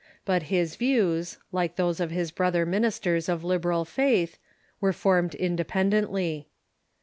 But 0.25 0.41
his 0.49 0.77
views, 0.77 1.37
like 1.51 1.75
those 1.75 1.99
of 1.99 2.09
his 2.09 2.31
brother 2.31 2.65
ministers 2.65 3.29
of 3.29 3.41
the 3.41 3.47
liberal 3.49 3.85
faith, 3.85 4.39
were 4.79 4.93
formed 4.93 5.35
independently. 5.35 6.47